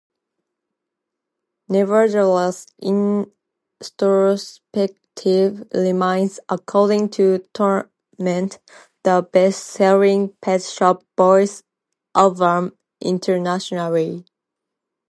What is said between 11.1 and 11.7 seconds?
Boys